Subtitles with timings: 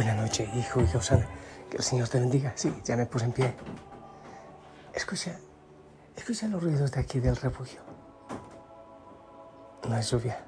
[0.00, 1.28] Buenas noches, hijo y Osana.
[1.68, 2.54] Que el Señor te bendiga.
[2.54, 3.54] Sí, ya me puse en pie.
[4.94, 5.38] Escucha,
[6.16, 7.82] escucha los ruidos de aquí del refugio.
[9.86, 10.42] No es lluvia.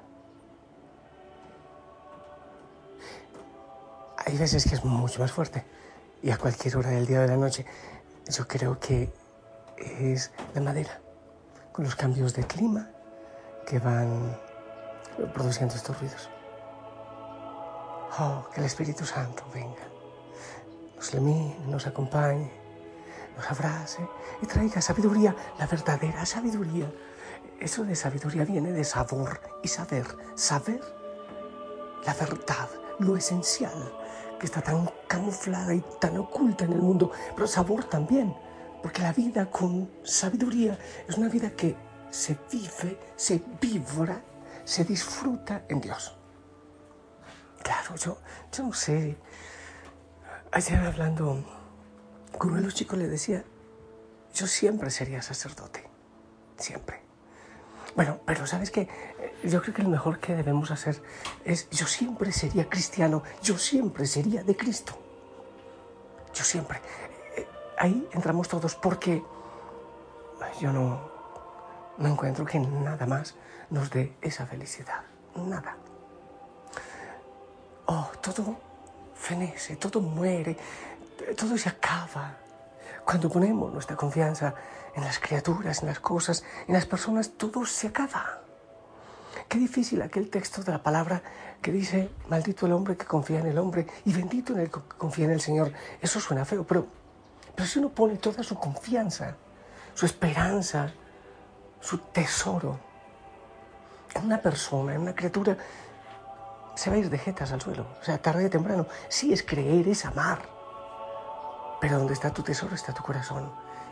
[4.25, 5.63] Hay veces que es mucho más fuerte
[6.23, 7.63] y a cualquier hora del día o de la noche.
[8.27, 9.13] Yo creo que
[9.77, 10.99] es la madera,
[11.71, 12.89] con los cambios de clima
[13.67, 14.35] que van
[15.31, 16.32] produciendo estos ruidos.
[18.19, 19.81] Oh, que el Espíritu Santo venga,
[20.95, 22.51] nos ilumine, nos acompañe,
[23.35, 24.07] nos abrace
[24.39, 26.93] y traiga sabiduría, la verdadera sabiduría.
[27.59, 30.05] Eso de sabiduría viene de sabor y saber,
[30.35, 30.79] saber
[32.05, 33.91] la verdad, lo esencial,
[34.39, 38.35] que está tan camuflada y tan oculta en el mundo, pero sabor también,
[38.83, 41.75] porque la vida con sabiduría es una vida que
[42.11, 44.21] se vive, se vibra,
[44.65, 46.15] se disfruta en Dios.
[47.63, 48.17] Claro, yo,
[48.51, 49.17] yo no sé.
[50.51, 51.43] Ayer hablando
[52.37, 53.43] con uno de los chicos le decía,
[54.33, 55.87] yo siempre sería sacerdote,
[56.57, 57.01] siempre.
[57.95, 58.87] Bueno, pero sabes que
[59.43, 61.01] yo creo que lo mejor que debemos hacer
[61.45, 64.97] es, yo siempre sería cristiano, yo siempre sería de Cristo.
[66.33, 66.79] Yo siempre.
[67.35, 67.47] Eh,
[67.77, 69.23] ahí entramos todos porque
[70.59, 71.11] yo no,
[71.97, 73.35] no encuentro que nada más
[73.69, 75.03] nos dé esa felicidad.
[75.35, 75.77] Nada.
[77.85, 78.55] Oh, todo
[79.15, 80.57] fenece, todo muere,
[81.37, 82.37] todo se acaba.
[83.05, 84.53] Cuando ponemos nuestra confianza
[84.95, 88.39] en las criaturas, en las cosas, en las personas, todo se acaba.
[89.49, 91.21] Qué difícil aquel texto de la palabra
[91.61, 94.79] que dice, maldito el hombre que confía en el hombre y bendito en el que
[94.97, 95.73] confía en el Señor.
[96.01, 96.87] Eso suena feo, pero,
[97.55, 99.35] pero si uno pone toda su confianza,
[99.93, 100.91] su esperanza,
[101.79, 102.79] su tesoro
[104.15, 105.57] en una persona, en una criatura,
[106.75, 107.85] se va a ir de jetas al suelo.
[108.01, 108.87] O sea, tarde o temprano.
[109.09, 110.41] Sí es creer, es amar.
[111.79, 113.51] Pero donde está tu tesoro está tu corazón.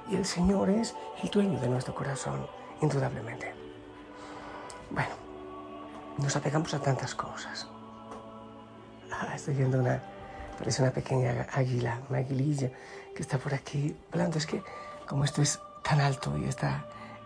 [0.10, 2.48] Y el Señor es el dueño de nuestro corazón,
[2.82, 3.54] indudablemente.
[4.90, 5.12] Bueno,
[6.18, 7.68] nos apegamos a tantas cosas.
[9.12, 10.02] Ah, estoy viendo una,
[10.58, 12.72] parece una pequeña águila, una aguililla
[13.16, 14.38] que está por aquí volando.
[14.38, 14.64] Es que
[15.08, 16.86] como esto es tan alto y esta,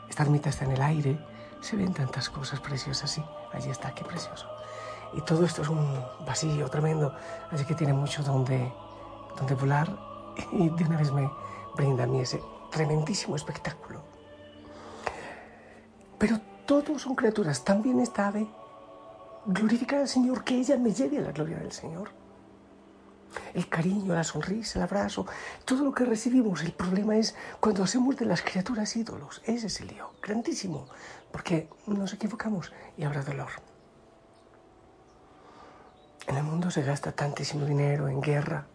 [0.09, 1.19] esta ermita está en el aire,
[1.61, 3.09] se ven tantas cosas preciosas.
[3.09, 3.23] Sí,
[3.53, 4.54] allí está, qué precioso.
[5.15, 7.15] Y todo esto es un vacío tremendo,
[7.49, 8.71] así que tiene mucho donde,
[9.37, 9.87] donde volar
[10.51, 11.29] y de una vez me
[11.75, 14.01] brinda a mí ese tremendísimo espectáculo.
[16.17, 18.47] Pero todos son criaturas, también esta ave.
[19.45, 22.09] Glorificar al Señor, que ella me lleve a la gloria del Señor.
[23.53, 25.27] El cariño, la sonrisa, el abrazo,
[25.65, 26.63] todo lo que recibimos.
[26.63, 29.41] El problema es cuando hacemos de las criaturas ídolos.
[29.45, 30.87] Ese es el lío, grandísimo,
[31.31, 33.49] porque nos equivocamos y habrá dolor.
[36.28, 38.66] En el mundo se gasta tantísimo dinero en guerra.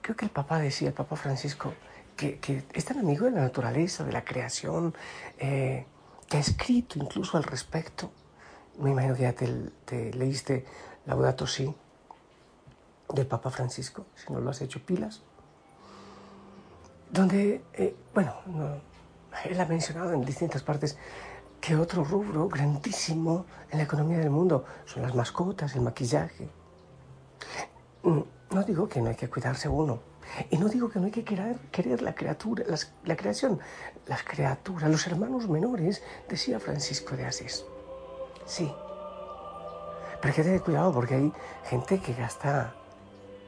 [0.00, 1.74] Creo que el Papa decía, el Papa Francisco,
[2.16, 4.94] que, es tan amigo de la naturaleza, de la creación,
[5.38, 5.86] eh,
[6.28, 8.10] que ha escrito incluso al respecto.
[8.78, 10.64] Me imagino que ya te, leíste
[11.06, 11.74] Laudato Si
[13.12, 15.22] del Papa Francisco, si no lo has hecho pilas,
[17.10, 18.34] donde, eh, bueno,
[19.44, 20.98] él ha mencionado en distintas partes
[21.60, 26.48] que otro rubro grandísimo en la economía del mundo son las mascotas, el maquillaje.
[28.02, 28.20] Mm,
[28.50, 30.00] no digo que no hay que cuidarse uno.
[30.50, 32.64] Y no digo que no hay que querer, querer la criatura,
[33.04, 33.58] la creación,
[34.06, 37.64] las criaturas, los hermanos menores, decía Francisco de Asís.
[38.46, 38.70] Sí.
[40.20, 41.32] Pero hay que tener cuidado porque hay
[41.64, 42.74] gente que gasta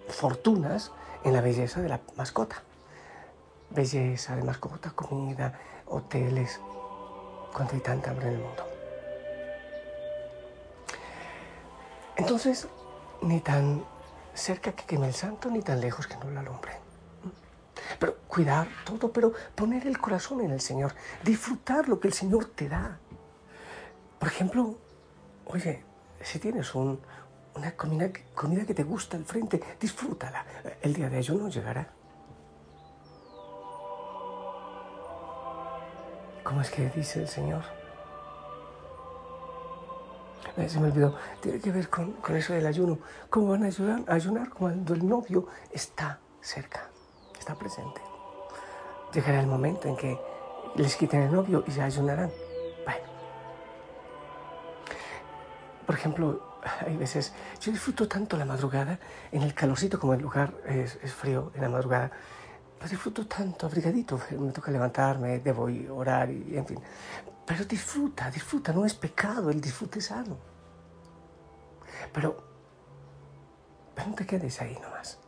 [0.08, 0.92] fortunas
[1.24, 2.62] en la belleza de la mascota.
[3.70, 6.60] Belleza de mascota, comida, hoteles,
[7.52, 8.64] cuando hay tanta hambre en el mundo.
[12.16, 12.68] Entonces,
[13.22, 13.84] ni tan
[14.34, 16.72] cerca que queme el santo, ni tan lejos que no lo alumbre.
[17.98, 20.94] Pero cuidar todo, pero poner el corazón en el Señor,
[21.24, 22.98] disfrutar lo que el Señor te da.
[24.18, 24.76] Por ejemplo,
[25.46, 25.82] oye,
[26.22, 26.98] si tienes una
[27.76, 30.44] comida, comida que te gusta al frente, disfrútala.
[30.82, 31.90] El día de ayuno llegará.
[36.50, 37.62] ¿Cómo es que dice el Señor?
[40.66, 41.14] Se me olvidó.
[41.40, 42.98] Tiene que ver con, eso del ayuno.
[43.30, 46.90] ¿Cómo van a ayudar, ayunar cuando el novio está cerca,
[47.38, 48.00] está presente?
[49.14, 50.18] Llegará el momento en que
[50.74, 52.32] les quiten el novio y ya ayunarán.
[52.84, 53.06] Bueno.
[55.86, 58.98] Por ejemplo, hay veces, yo disfruto tanto la madrugada,
[59.30, 62.10] en el calorcito como el lugar es frío en la madrugada,
[62.80, 64.18] lo disfruto tanto, abrigadito.
[64.38, 66.80] Me toca levantarme, debo orar y en fin.
[67.46, 70.36] Pero disfruta, disfruta, no es pecado, el disfrute sano.
[72.12, 72.36] Pero,
[73.94, 75.18] Pero no te quedes ahí nomás.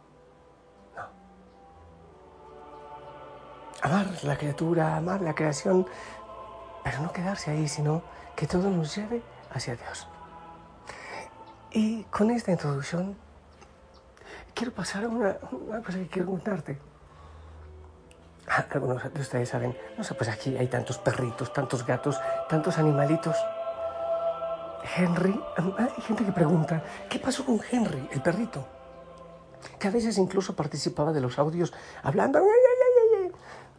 [0.97, 1.05] No.
[3.83, 5.87] Amar la criatura, amar la creación,
[6.83, 8.03] pero no quedarse ahí, sino
[8.35, 9.23] que todo nos lleve
[9.53, 10.09] hacia Dios.
[11.71, 13.17] Y con esta introducción
[14.55, 15.35] quiero pasar a una,
[15.85, 16.92] cosa que quiero contarte.
[18.55, 22.21] Ah, algunos de ustedes saben, no sé, pues aquí hay tantos perritos, tantos gatos,
[22.51, 23.35] tantos animalitos.
[24.95, 25.41] Henry,
[25.79, 28.67] hay gente que pregunta, ¿qué pasó con Henry, el perrito?
[29.79, 31.73] Que a veces incluso participaba de los audios
[32.03, 32.43] hablando.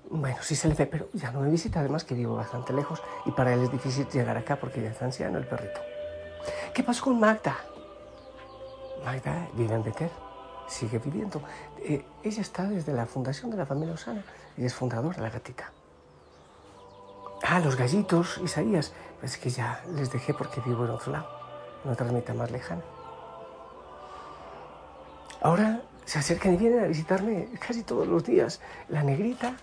[0.09, 2.99] Bueno, sí se le ve, pero ya no me visita, además que vivo bastante lejos
[3.27, 5.81] y para él es difícil llegar acá porque ya está anciano el perrito.
[6.73, 7.57] ¿Qué pasó con Magda?
[9.05, 10.09] Magda vive en Betel,
[10.67, 11.41] sigue viviendo.
[11.79, 14.23] Eh, ella está desde la fundación de la familia Osana
[14.57, 15.71] y es fundadora de la gatita.
[17.43, 21.27] Ah, los gallitos, Isaías, pues que ya les dejé porque vivo en otro lado,
[21.83, 22.81] en otra ermita más lejana.
[25.41, 29.57] Ahora se acercan y vienen a visitarme casi todos los días la negrita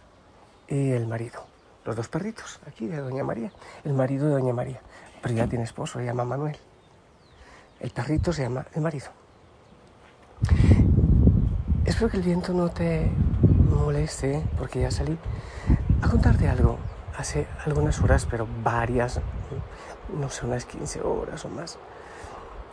[0.69, 1.45] y el marido,
[1.85, 3.51] los dos perritos aquí de Doña María,
[3.85, 4.81] el marido de Doña María,
[5.23, 6.59] pero ya tiene esposo, se llama Manuel.
[7.81, 9.07] El perrito se llama el marido.
[12.01, 13.11] Espero que el viento no te
[13.69, 15.19] moleste, porque ya salí
[16.01, 16.79] a contarte algo
[17.15, 19.21] hace algunas horas, pero varias,
[20.19, 21.77] no sé, unas 15 horas o más.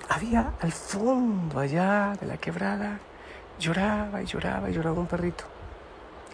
[0.07, 2.99] Había al fondo allá de la quebrada,
[3.59, 5.43] lloraba y lloraba y lloraba un perrito.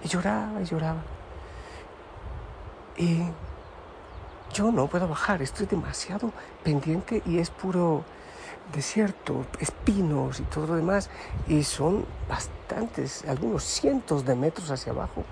[0.03, 1.01] Y lloraba y lloraba.
[2.95, 3.23] Y
[4.53, 6.31] yo no puedo bajar, estoy demasiado
[6.63, 8.03] pendiente y es puro
[8.71, 11.09] desierto, espinos y todo lo demás,
[11.47, 15.23] y son bastantes, algunos cientos de metros hacia abajo.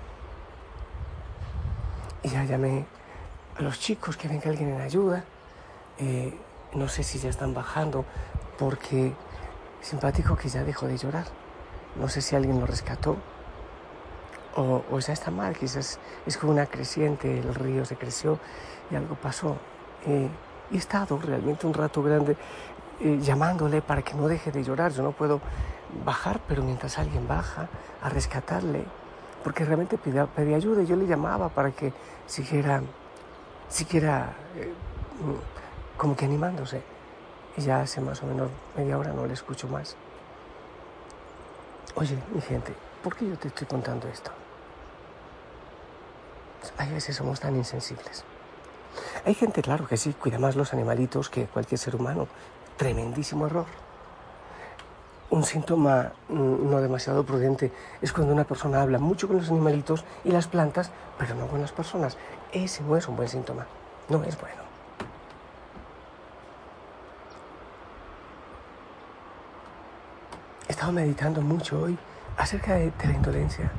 [2.22, 2.86] Y ya llamé
[3.58, 5.24] a los chicos que venga alguien en ayuda.
[5.98, 6.36] Eh,
[6.74, 8.04] no sé si ya están bajando,
[8.58, 9.12] porque
[9.80, 11.26] simpático que ya dejó de llorar.
[11.96, 13.16] No sé si alguien lo rescató
[14.56, 18.38] o, o ya está mal, quizás es como una creciente, el río se creció
[18.90, 19.56] y algo pasó.
[20.06, 20.28] Eh,
[20.72, 22.36] he estado realmente un rato grande
[23.00, 24.92] eh, llamándole para que no deje de llorar.
[24.92, 25.40] Yo no puedo
[26.04, 27.68] bajar, pero mientras alguien baja
[28.02, 28.84] a rescatarle,
[29.44, 31.92] porque realmente pedía, ayuda, yo le llamaba para que
[32.26, 32.82] siguiera,
[33.68, 34.72] siguiera eh,
[35.96, 36.82] como que animándose.
[37.56, 39.96] Y ya hace más o menos media hora no le escucho más.
[41.94, 42.72] Oye, mi gente,
[43.02, 44.30] ¿por qué yo te estoy contando esto?
[46.78, 48.24] Hay veces somos tan insensibles.
[49.24, 52.28] Hay gente, claro, que sí, cuida más los animalitos que cualquier ser humano,
[52.76, 53.66] tremendísimo error.
[55.30, 57.72] Un síntoma mm, no demasiado prudente
[58.02, 61.60] es cuando una persona habla mucho con los animalitos y las plantas, pero no con
[61.60, 62.18] las personas.
[62.52, 63.66] Ese no es un buen síntoma,
[64.10, 64.62] no es bueno.
[70.68, 71.98] He estado meditando mucho hoy
[72.36, 73.70] acerca de, la indolencia.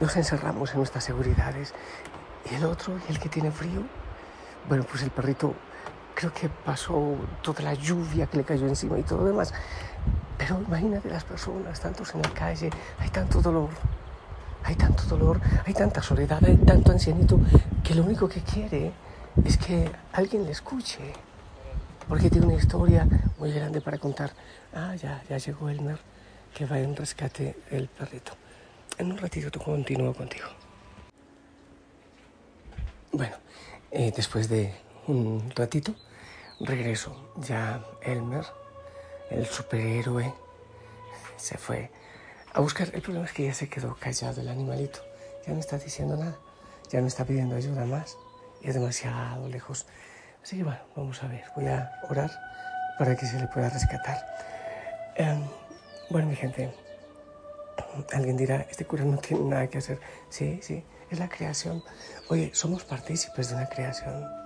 [0.00, 1.74] Nos encerramos en nuestras seguridades.
[2.50, 3.82] ¿Y el otro, y el que tiene frío?
[4.68, 5.54] Bueno, pues el perrito
[6.14, 9.52] creo que pasó toda la lluvia que le cayó encima y todo lo demás.
[10.38, 13.70] Pero imagínate las personas, tantos en la calle, hay tanto dolor,
[14.64, 17.38] hay tanto dolor, hay tanta soledad, hay tanto ancianito
[17.82, 18.92] que lo único que quiere
[19.44, 21.12] es que alguien le escuche.
[22.08, 24.30] Porque tiene una historia muy grande para contar.
[24.74, 25.98] Ah, ya, ya llegó Elmer,
[26.54, 28.32] que va en rescate el perrito.
[28.98, 30.46] En un ratito te continúo contigo.
[33.10, 33.36] Bueno,
[33.90, 34.74] eh, después de
[35.06, 35.94] un ratito,
[36.60, 37.14] regreso.
[37.36, 38.44] Ya Elmer,
[39.30, 40.32] el superhéroe,
[41.36, 41.90] se fue
[42.52, 42.90] a buscar.
[42.94, 45.00] El problema es que ya se quedó callado el animalito.
[45.46, 46.36] Ya no está diciendo nada.
[46.90, 48.16] Ya no está pidiendo ayuda más.
[48.62, 49.86] Y es demasiado lejos.
[50.42, 51.44] Así que bueno, vamos a ver.
[51.56, 52.30] Voy a orar
[52.98, 54.24] para que se le pueda rescatar.
[55.16, 55.42] Em,
[56.10, 56.72] bueno, mi gente,
[58.12, 59.98] alguien dirá, este cura no tiene nada que hacer.
[60.28, 61.82] Sí, sí, es la creación.
[62.28, 64.43] Oye, somos partícipes de una creación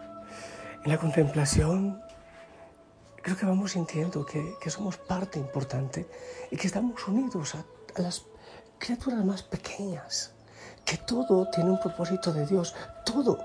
[0.85, 2.03] en la contemplación
[3.23, 6.09] creo que vamos sintiendo que, somos parte importante
[6.51, 7.65] y que estamos unidos a,
[8.01, 8.25] las
[8.79, 10.33] criaturas más pequeñas,
[10.85, 13.39] que todo tiene un propósito de Dios, todo,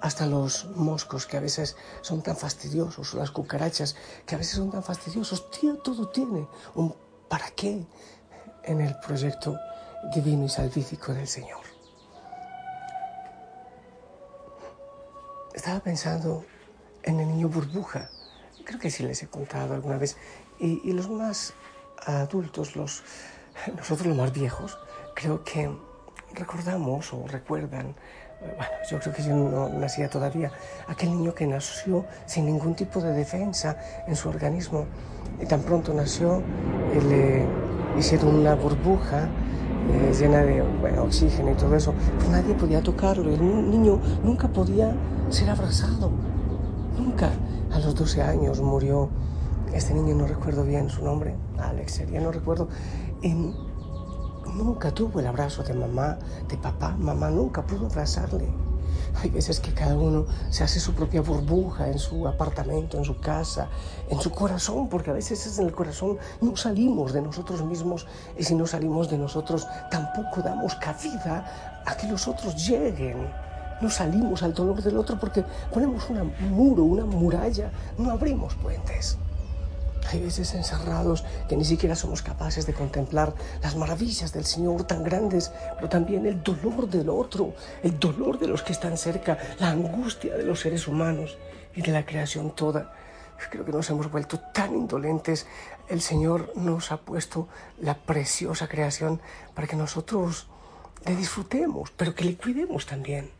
[0.00, 3.94] hasta los moscos que a veces son tan fastidiosos, o las cucarachas
[4.26, 5.50] que a veces son tan fastidiosos,
[5.84, 6.94] todo tiene un
[7.28, 7.86] para qué
[8.64, 9.56] en el proyecto
[10.12, 11.60] divino y salvífico del Señor.
[15.54, 16.44] Estaba pensando
[17.02, 18.10] en el niño burbuja.
[18.64, 20.16] Creo que sí les he contado alguna vez.
[20.58, 21.54] Y, los más
[22.06, 23.02] adultos, los,
[23.76, 24.78] nosotros los más viejos,
[25.14, 25.70] creo que
[26.34, 27.94] recordamos o recuerdan
[28.40, 30.50] bueno, yo creo que yo no nacía todavía,
[30.88, 33.76] aquel niño que nació sin ningún tipo de defensa
[34.06, 34.86] en su organismo.
[35.40, 36.42] Y tan pronto nació,
[37.08, 37.46] le
[37.98, 39.28] hicieron una burbuja
[39.90, 40.62] eh, llena de
[40.98, 41.94] oxígeno y todo eso.
[42.30, 43.30] Nadie podía tocarlo.
[43.30, 44.94] El niño nunca podía
[45.30, 46.10] ser abrazado.
[47.26, 49.10] A los 12 años murió
[49.74, 52.68] este niño, no recuerdo bien su nombre, Alex sería, no recuerdo.
[53.20, 53.54] En,
[54.54, 56.96] nunca tuvo el abrazo de mamá, de papá.
[56.98, 58.48] Mamá nunca pudo abrazarle.
[59.22, 63.18] Hay veces que cada uno se hace su propia burbuja en su apartamento, en su
[63.18, 63.68] casa,
[64.08, 68.06] en su corazón, porque a veces es en el corazón, no salimos de nosotros mismos
[68.38, 73.49] y si no salimos de nosotros tampoco damos cabida a que los otros lleguen.
[73.80, 79.18] No salimos al dolor del otro porque ponemos un muro, una muralla, no abrimos puentes.
[80.10, 83.32] Hay veces encerrados que ni siquiera somos capaces de contemplar
[83.62, 88.48] las maravillas del Señor tan grandes, pero también el dolor del otro, el dolor de
[88.48, 91.38] los que están cerca, la angustia de los seres humanos
[91.76, 92.92] y de la creación toda.
[93.50, 95.46] Creo que nos hemos vuelto tan indolentes.
[95.88, 97.48] El Señor nos ha puesto
[97.80, 99.20] la preciosa creación
[99.54, 100.48] para que nosotros
[101.06, 103.30] le disfrutemos, pero que le cuidemos también.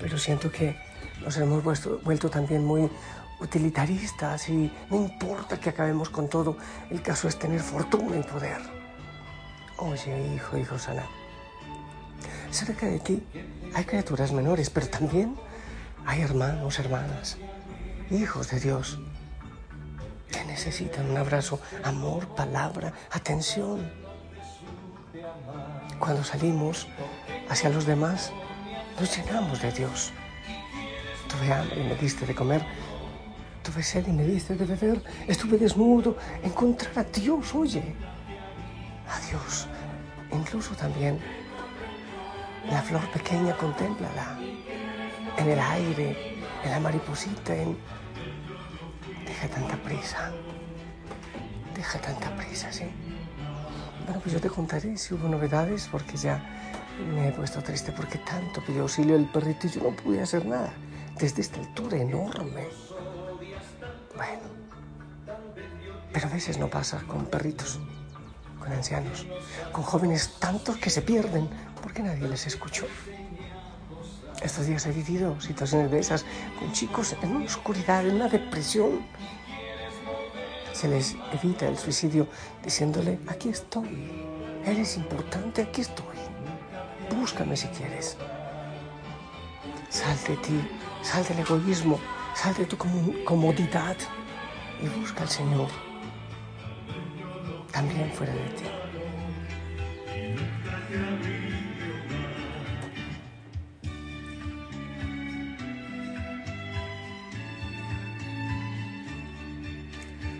[0.00, 0.76] Pero siento que
[1.22, 2.90] nos hemos vuelto, vuelto también muy
[3.40, 6.56] utilitaristas y no importa que acabemos con todo,
[6.90, 8.60] el caso es tener fortuna y poder.
[9.78, 11.04] Oye, hijo, hijo sana,
[12.50, 13.22] cerca de ti
[13.74, 15.36] hay criaturas menores, pero también
[16.06, 17.36] hay hermanos, hermanas,
[18.10, 18.98] hijos de Dios,
[20.30, 23.90] que necesitan un abrazo, amor, palabra, atención.
[25.98, 26.86] Cuando salimos
[27.48, 28.32] hacia los demás,
[28.98, 30.12] nos llenamos de Dios.
[31.28, 32.62] Tuve hambre y me diste de comer
[33.66, 36.16] Tuve sed y me diste de beber, estuve desnudo.
[36.44, 37.96] Encontrar a Dios, oye,
[39.10, 39.66] a Dios.
[40.30, 41.18] Incluso también
[42.70, 44.38] la flor pequeña, contémplala.
[45.36, 47.54] En el aire, en la mariposita.
[49.26, 50.30] Deja tanta prisa.
[51.74, 52.84] Deja tanta prisa, ¿sí?
[54.04, 56.40] Bueno, pues yo te contaré si hubo novedades porque ya
[56.98, 60.46] me he puesto triste porque tanto pidió auxilio el perrito y yo no pude hacer
[60.46, 60.72] nada
[61.18, 62.68] desde esta altura enorme.
[64.14, 64.42] Bueno,
[66.12, 67.78] pero a veces no pasa con perritos,
[68.58, 69.26] con ancianos,
[69.72, 71.48] con jóvenes tantos que se pierden
[71.82, 72.86] porque nadie les escuchó.
[74.42, 76.24] Estos días he vivido situaciones de esas
[76.58, 79.06] con chicos en una oscuridad, en una depresión.
[80.72, 82.28] Se les evita el suicidio
[82.62, 84.12] diciéndole, aquí estoy,
[84.64, 86.15] eres importante, aquí estoy,
[87.36, 88.16] búscame si quieres.
[89.90, 90.58] Sal de ti,
[91.02, 92.00] sal del egoísmo,
[92.34, 93.96] Sal de tu comodidad
[94.82, 95.68] y busca al Señor
[97.72, 98.64] también fuera de ti.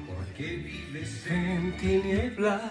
[0.07, 2.63] Porque vives en tinieblas,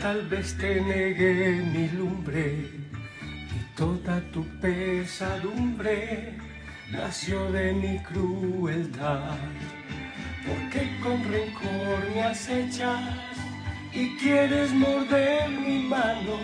[0.00, 2.88] tal vez te negue mi lumbre
[3.78, 6.34] toda tu pesadumbre
[6.90, 9.38] nació de mi crueldad.
[10.44, 13.14] Porque con rencor me acechas
[13.92, 16.38] y quieres morder mi mano.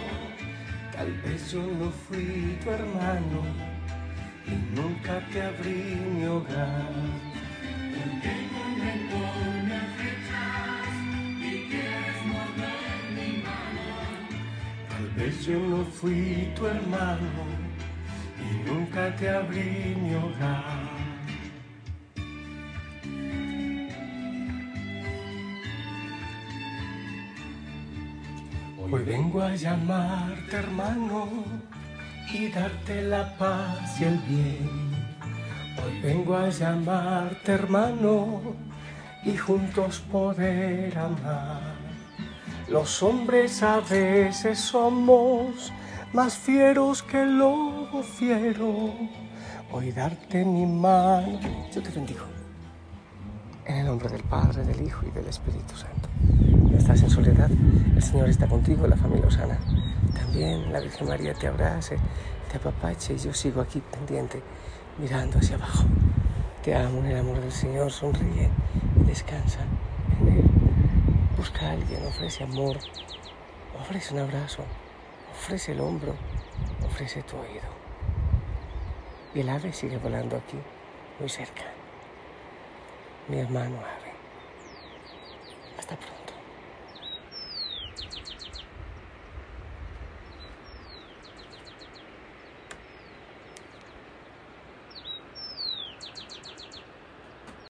[0.93, 3.43] Tal vez yo no fui tu hermano
[4.47, 6.93] y nunca te abrí mi hogar.
[15.17, 17.31] Vez yo no fui tu hermano
[18.37, 21.05] y nunca te abrí mi hogar.
[28.91, 31.29] Hoy vengo a llamarte hermano
[32.33, 34.91] y darte la paz y el bien.
[35.81, 38.41] Hoy vengo a llamarte hermano
[39.25, 41.84] y juntos poder amar.
[42.69, 45.71] Los hombres a veces somos
[46.15, 48.91] más fieros que el lobo fiero.
[49.71, 51.41] Hoy darte mi mano.
[51.75, 52.25] Yo te bendigo.
[53.67, 56.09] En el nombre del Padre, del Hijo y del Espíritu Santo.
[56.75, 59.59] Estás en soledad, el Señor está contigo, la familia Osana.
[60.15, 61.99] También la Virgen María te abrace,
[62.51, 64.43] te apapache y yo sigo aquí pendiente,
[64.99, 65.85] mirando hacia abajo.
[66.63, 68.49] Te amo en el amor del Señor, sonríe
[69.01, 69.61] y descansa
[70.21, 70.44] en Él.
[71.45, 72.79] Busca a alguien, ofrece amor,
[73.79, 74.65] ofrece un abrazo,
[75.31, 76.15] Ofrece el hombro,
[76.87, 77.69] ofrece tu oído.
[79.35, 80.57] Y el ave sigue volando aquí,
[81.21, 81.65] muy cerca.
[83.29, 84.15] Mi hermano ave.
[85.79, 86.14] Hasta pronto.